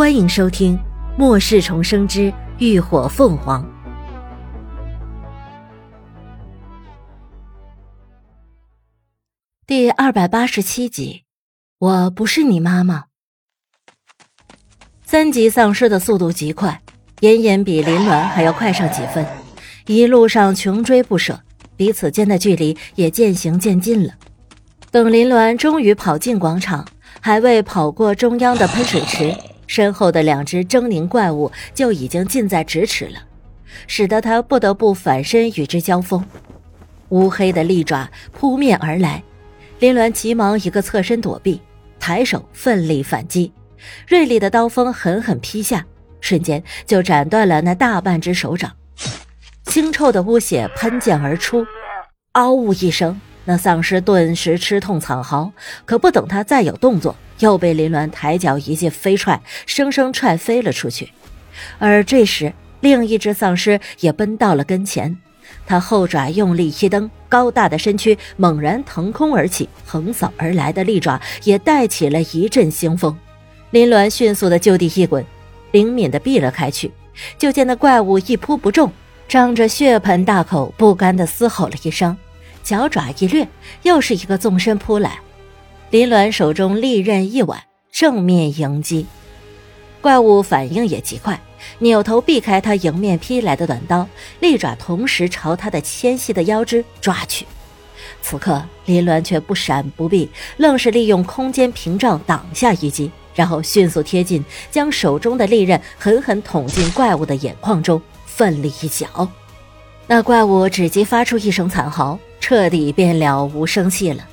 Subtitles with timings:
[0.00, 0.78] 欢迎收听
[1.18, 3.62] 《末世重生之浴火凤凰》
[9.66, 11.24] 第二百八十七集。
[11.78, 13.04] 我不是你妈妈。
[15.04, 16.80] 三级丧尸的速度极快，
[17.20, 19.26] 远远比林鸾还要快上几分。
[19.84, 21.38] 一路上穷追不舍，
[21.76, 24.14] 彼此间的距离也渐行渐近了。
[24.90, 26.88] 等林鸾终于跑进广场，
[27.20, 29.36] 还未跑过中央的喷水池。
[29.70, 33.20] 身后的两只狰狞怪物就已经近在咫尺了，
[33.86, 36.26] 使得他不得不反身与之交锋。
[37.10, 39.22] 乌黑的利爪扑面而来，
[39.78, 41.60] 林鸾急忙一个侧身躲避，
[42.00, 43.52] 抬手奋力反击，
[44.08, 45.86] 锐利的刀锋狠狠劈下，
[46.20, 48.72] 瞬间就斩断了那大半只手掌，
[49.66, 51.64] 腥臭的污血喷溅而出，
[52.32, 53.20] 嗷呜一声。
[53.50, 55.50] 那丧尸顿时吃痛惨嚎，
[55.84, 61.10] 可不等他再有动作，又被林鸾抬脚一记飞踹，生生踹飞了出去。
[61.80, 65.18] 而这时，另一只丧尸也奔到了跟前，
[65.66, 73.18] 他后爪用力一蹬，高大的身躯猛然腾空而起，横扫而来的利爪也带起了一阵腥风。
[73.72, 75.26] 林鸾迅速的就地一滚，
[75.72, 76.92] 灵敏的避了开去，
[77.36, 78.92] 就见那怪物一扑不中，
[79.26, 82.16] 张着血盆大口，不甘的嘶吼了一声。
[82.62, 83.48] 脚爪一掠，
[83.82, 85.18] 又是一个纵身扑来。
[85.90, 89.06] 林鸾手中利刃一挽，正面迎击。
[90.00, 91.38] 怪物反应也极快，
[91.80, 94.06] 扭头避开他迎面劈来的短刀，
[94.38, 97.46] 利爪同时朝他的纤细的腰肢抓去。
[98.22, 109.28] 此刻林鸾却不闪不避，愣是利用空间屏障挡下一击，然后迅速贴近，将手中的利刃狠狠捅进怪物的眼眶中，奋力一搅。
[110.06, 112.18] 那怪物只及发出一声惨嚎。
[112.40, 114.26] 彻底便了无生气了。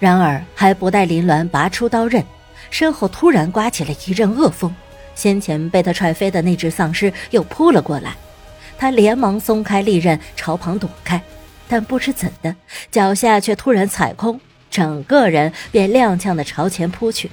[0.00, 2.22] 然而还不待林鸾拔出刀刃，
[2.70, 4.74] 身后突然刮起了一阵恶风，
[5.14, 8.14] 先前被他踹飞的那只丧尸又扑了过来。
[8.76, 11.22] 他连忙松开利刃，朝旁躲开，
[11.68, 12.54] 但不知怎的，
[12.90, 17.30] 脚下却突然踩空，整个人便踉跄的朝前扑去。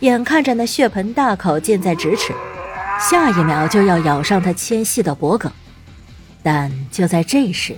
[0.00, 2.32] 眼看着那血盆大口近在咫尺，
[2.98, 5.50] 下一秒就要咬上他纤细的脖颈，
[6.42, 7.76] 但就在这时。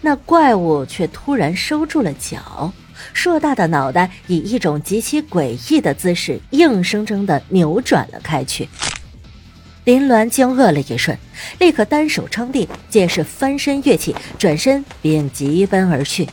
[0.00, 2.72] 那怪物却突然收住了脚，
[3.12, 8.68] 硕大的脑袋以一种极其诡异的姿势，硬生生的扭转了开去。
[9.84, 11.16] 林鸾惊愕了一瞬，
[11.58, 16.26] 立刻单手撑地，借势翻身跃起，转身便疾奔而去。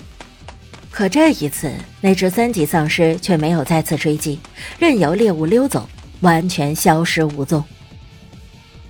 [0.89, 4.39] 可这一次，那只三级丧尸却没有再次追击，
[4.79, 5.89] 任由猎物溜走，
[6.21, 7.63] 完全消失无踪。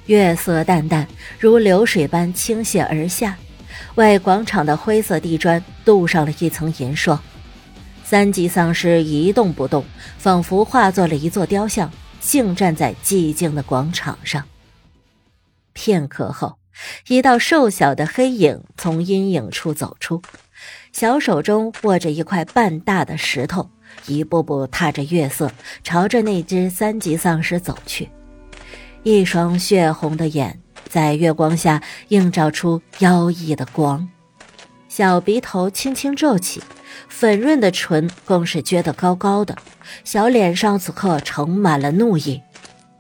[0.08, 1.08] 月色淡淡，
[1.40, 3.38] 如流水般倾泻而下。
[3.96, 7.22] 为广场的灰色地砖镀上了一层银霜，
[8.04, 9.86] 三级丧尸一动不动，
[10.18, 14.44] 仿佛化作了一座雕像，静站在寂静的广场上。
[15.74, 16.58] 片刻后，
[17.08, 20.22] 一道瘦小的黑影从阴影处走出，
[20.92, 23.70] 小手中握着一块半大的石头，
[24.08, 25.52] 一步步踏着月色，
[25.84, 28.10] 朝着那只三级丧尸走去，
[29.04, 30.60] 一双血红的眼。
[30.92, 34.10] 在月光下映照出妖异的光，
[34.90, 36.62] 小鼻头轻轻皱起，
[37.08, 39.56] 粉润的唇更是撅得高高的，
[40.04, 42.42] 小脸上此刻盛满了怒意。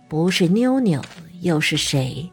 [0.07, 1.01] 不是妞妞，
[1.41, 2.31] 又是谁？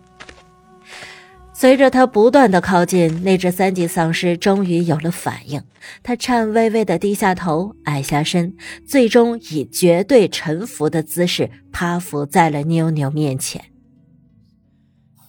[1.52, 5.60] 随着他不断的靠近，那只三级丧尸终于有了反应。
[6.04, 8.54] 他颤巍巍的低下头，矮下身，
[8.86, 13.64] 最终以绝对臣服的姿势趴伏在了妞妞面前。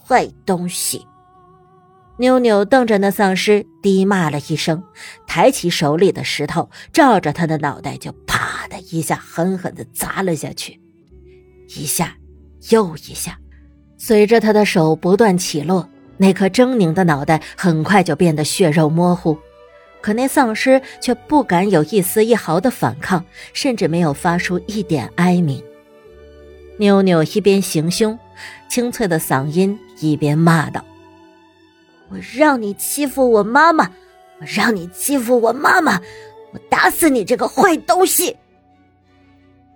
[0.10, 1.06] 坏东西！
[2.18, 4.84] 妞妞瞪着那丧尸，低骂了一声，
[5.28, 10.82] 抬起手里的石头，照着他的脑袋就啪的一下狠狠的砸了下去，
[11.78, 12.16] 一下
[12.72, 13.38] 又一下，
[14.00, 15.88] 随着他的手不断起落，
[16.18, 19.38] 那颗狰狞的脑袋很快就变得血肉模糊。
[20.02, 25.64] 可那丧尸却不敢有一丝一毫的反抗，甚至没有发出一点哀鸣。
[26.80, 28.18] 妞妞一边行凶，
[28.70, 30.84] 清脆的嗓音一边骂道
[32.10, 33.92] ：“我让你欺负我妈妈，
[34.40, 36.02] 我让你欺负我妈妈，
[36.54, 38.38] 我打死你这个坏东西！”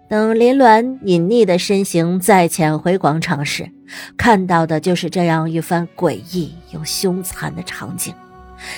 [0.09, 3.71] 等林鸾隐匿的身形再潜回广场时，
[4.15, 8.13] 看到的就是这样一番诡异又凶残的场景，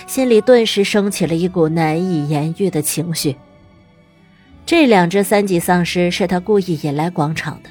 [0.07, 3.35] 心里顿时升起了一股难以言喻的情绪。
[4.65, 7.69] 这两只三级丧尸是他故意引来广场的。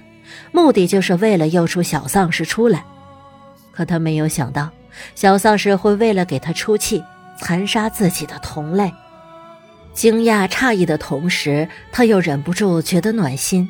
[0.52, 2.84] 目的就是为了诱出小丧尸出来，
[3.74, 4.70] 可他没有想到，
[5.14, 7.02] 小丧尸会为了给他出气，
[7.40, 8.92] 残杀自己的同类。
[9.92, 13.68] 惊讶诧异的同时，他又忍不住觉得暖心，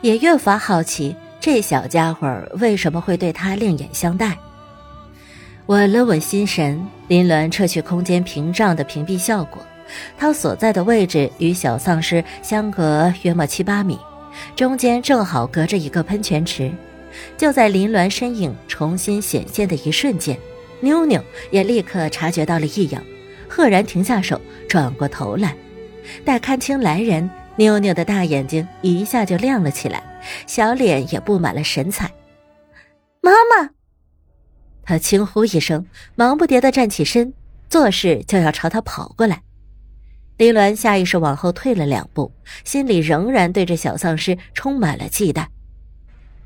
[0.00, 4.36] 也越发好奇这小家伙为什么会对他另眼相待？
[5.66, 9.62] 稳了稳心神，林鸾撤去空间屏障的屏蔽效果。
[10.18, 13.98] 他所在的位置与小丧尸相隔约莫七八米，
[14.56, 16.72] 中间正好隔着一个喷泉池。
[17.36, 20.38] 就在林鸾身影重新显现的一瞬间，
[20.80, 23.02] 妞妞也立刻察觉到了异样，
[23.48, 25.56] 赫然停下手，转过头来。
[26.24, 30.02] 待看清来人，妞妞的大眼睛一下就亮了起来，
[30.46, 32.12] 小脸也布满了神采。
[33.20, 33.70] 妈妈，
[34.82, 37.32] 她轻呼一声，忙不迭地站起身，
[37.70, 39.42] 作势就要朝他跑过来。
[40.36, 42.32] 林鸾下意识往后退了两步，
[42.64, 45.46] 心里仍然对这小丧尸充满了忌惮。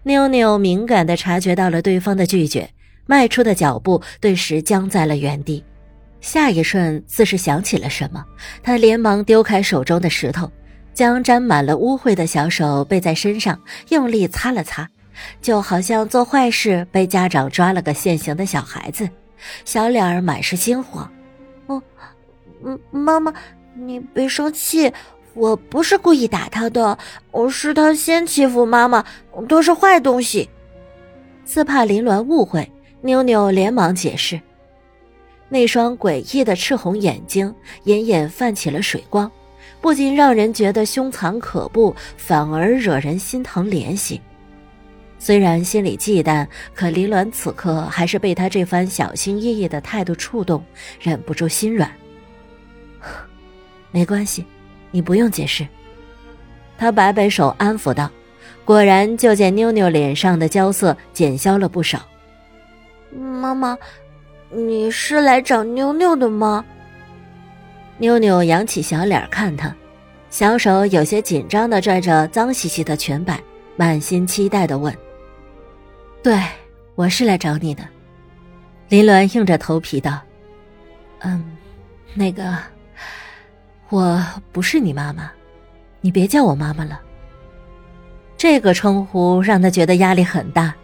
[0.08, 2.70] 妞妞敏感地察觉到了对方的拒绝，
[3.04, 5.62] 迈出的脚步顿时僵在了原地。
[6.22, 8.24] 下一瞬，似是想起了什么，
[8.62, 10.50] 她连忙丢开手中的石头，
[10.94, 13.60] 将沾满了污秽的小手背在身上，
[13.90, 14.88] 用力擦了擦，
[15.42, 19.06] 就好像做坏事被家长抓了个现行的小孩子，
[19.66, 21.08] 小脸儿满是惊慌。
[21.66, 21.82] 哦，
[22.64, 23.30] 嗯，妈妈。
[23.80, 24.92] 你别生气，
[25.34, 26.98] 我不是故意打他的，
[27.30, 29.04] 我是他先欺负妈妈，
[29.48, 30.48] 都是坏东西。
[31.44, 32.70] 自怕林鸾误会，
[33.02, 34.40] 妞妞连忙解释。
[35.48, 37.54] 那双诡异的赤红眼睛
[37.84, 39.30] 隐隐泛起了水光，
[39.80, 44.20] 不仅让人觉得凶残可怖，反而惹人心疼怜惜。
[45.18, 50.62] 虽然心里忌惮，可林鸾此刻还是被他这番小心翼翼的态度触动，
[51.00, 51.90] 忍不住心软。
[53.90, 54.44] 没关系，
[54.90, 55.66] 你不用解释。
[56.76, 58.08] 他摆摆手安抚道，
[58.64, 62.00] 果然就见妞妞脸上的焦色减消了不少。
[63.10, 63.76] 妈妈，
[64.50, 66.64] 你是来找妞妞的吗？
[67.98, 69.74] 妞妞扬起小脸看他，
[70.30, 73.42] 小手有些紧张的拽着脏兮兮的裙摆，
[73.74, 74.96] 满心期待的问
[76.22, 76.40] ：“对，
[76.94, 77.82] 我是来找你的。”
[78.88, 80.20] 林鸾硬着头皮道
[81.20, 81.44] ：“嗯，
[82.14, 82.56] 那个。”
[83.90, 85.30] 我不是你妈妈，
[86.00, 87.00] 你别叫我妈妈了。
[88.36, 90.74] 这个称呼让他觉得压力很大。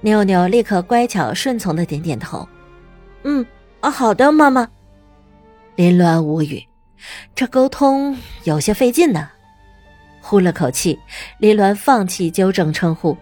[0.00, 2.46] 妞妞立刻乖巧顺从的点点头，
[3.22, 3.44] 嗯，
[3.80, 4.68] 啊，好的，妈妈。
[5.74, 6.62] 林鸾无语，
[7.34, 9.30] 这沟通有些费劲呢。
[10.20, 10.98] 呼了口气，
[11.38, 13.16] 林鸾放弃纠正称呼，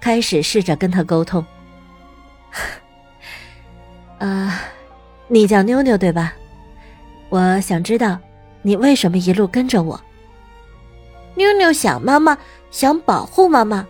[0.00, 1.44] 开始试着跟他沟通。
[4.18, 4.60] 啊，
[5.28, 6.34] 你叫妞妞对吧？
[7.30, 8.18] 我想知道。
[8.68, 9.98] 你为什么一路跟着我？
[11.36, 12.36] 妞妞想妈妈，
[12.70, 13.86] 想保护妈妈。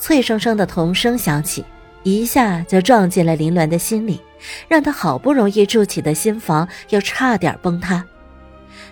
[0.00, 1.64] 脆生生的童声响起，
[2.02, 4.20] 一下就撞进了林鸾的心里，
[4.66, 8.04] 让他好不容易筑起的心房又差点崩塌。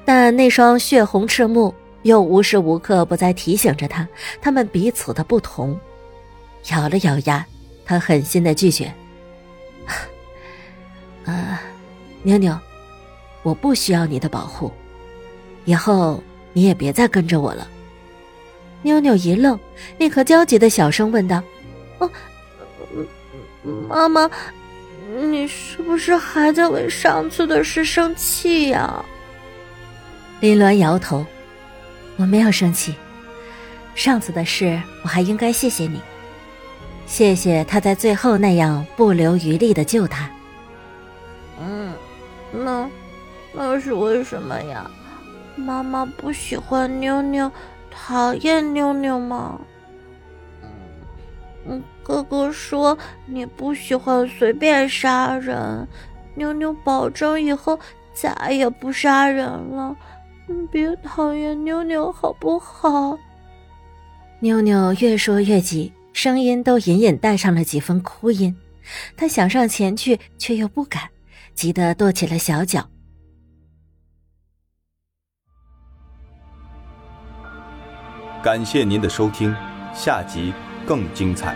[0.04, 4.06] 但那双血红赤目又无时无刻不在提醒着他，
[4.40, 5.76] 他们彼此的不同。
[6.70, 7.44] 咬了咬牙，
[7.84, 8.94] 他狠心的拒绝
[11.26, 11.60] ：“啊，
[12.22, 12.56] 妞妞。”
[13.42, 14.70] 我不需要你的保护，
[15.64, 16.22] 以后
[16.52, 17.66] 你也别再跟着我了。
[18.82, 19.58] 妞妞一愣，
[19.98, 21.42] 立刻焦急的小声问道
[21.98, 22.10] ：“哦，
[23.88, 24.30] 妈妈，
[25.30, 29.04] 你是不是还在为上次的事生气呀？”
[30.40, 31.26] 林鸾摇头
[32.16, 32.94] ：“我没有生气，
[33.94, 36.00] 上次的事我还应该谢谢你，
[37.06, 40.30] 谢谢他在最后那样不留余力的救他。”
[41.60, 41.92] 嗯，
[42.52, 42.88] 那。
[43.52, 44.90] 那是为什么呀？
[45.56, 47.50] 妈妈不喜欢妞妞，
[47.90, 49.60] 讨厌妞妞吗？
[51.66, 55.86] 嗯，哥哥说你不喜欢随便杀人，
[56.34, 57.78] 妞妞保证以后
[58.14, 59.94] 再也不杀人了。
[60.46, 63.18] 你别讨厌妞妞好不好？
[64.38, 68.56] 妞妞越说越急，声音都隐隐带上了几分哭音。
[69.16, 71.02] 她想上前去，却又不敢，
[71.54, 72.88] 急得跺起了小脚。
[78.42, 79.54] 感谢您的收听，
[79.94, 80.54] 下集
[80.86, 81.54] 更精彩。